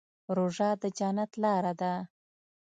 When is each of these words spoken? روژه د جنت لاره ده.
روژه 0.35 0.69
د 0.81 0.83
جنت 0.97 1.31
لاره 1.43 1.73
ده. 1.81 1.93